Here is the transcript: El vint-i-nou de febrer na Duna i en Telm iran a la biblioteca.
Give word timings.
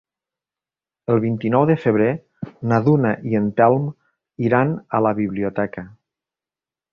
El 1.15 1.19
vint-i-nou 1.25 1.65
de 1.71 1.75
febrer 1.83 2.07
na 2.71 2.79
Duna 2.87 3.11
i 3.33 3.37
en 3.41 3.51
Telm 3.61 3.85
iran 4.49 4.73
a 5.01 5.05
la 5.09 5.13
biblioteca. 5.21 5.85